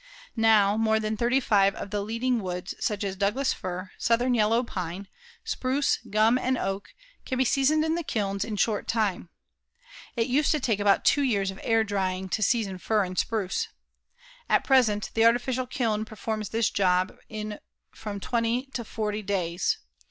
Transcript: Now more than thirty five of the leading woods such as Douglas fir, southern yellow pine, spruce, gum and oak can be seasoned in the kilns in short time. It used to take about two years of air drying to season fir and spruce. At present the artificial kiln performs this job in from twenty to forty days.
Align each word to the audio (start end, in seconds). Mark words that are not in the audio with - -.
Now 0.35 0.77
more 0.77 0.99
than 0.99 1.15
thirty 1.15 1.39
five 1.39 1.75
of 1.75 1.91
the 1.91 2.01
leading 2.01 2.41
woods 2.41 2.73
such 2.79 3.03
as 3.03 3.15
Douglas 3.15 3.53
fir, 3.53 3.91
southern 3.99 4.33
yellow 4.33 4.63
pine, 4.63 5.07
spruce, 5.43 5.99
gum 6.09 6.39
and 6.39 6.57
oak 6.57 6.95
can 7.23 7.37
be 7.37 7.45
seasoned 7.45 7.85
in 7.85 7.93
the 7.93 8.01
kilns 8.01 8.43
in 8.43 8.55
short 8.55 8.87
time. 8.87 9.29
It 10.15 10.25
used 10.25 10.49
to 10.53 10.59
take 10.59 10.79
about 10.79 11.05
two 11.05 11.21
years 11.21 11.51
of 11.51 11.59
air 11.61 11.83
drying 11.83 12.29
to 12.29 12.41
season 12.41 12.79
fir 12.79 13.03
and 13.03 13.15
spruce. 13.15 13.67
At 14.49 14.63
present 14.63 15.11
the 15.13 15.23
artificial 15.23 15.67
kiln 15.67 16.03
performs 16.03 16.49
this 16.49 16.71
job 16.71 17.15
in 17.29 17.59
from 17.93 18.19
twenty 18.19 18.71
to 18.73 18.83
forty 18.83 19.21
days. 19.21 19.77